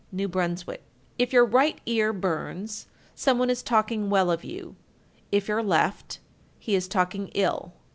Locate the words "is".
3.51-3.61, 6.73-6.87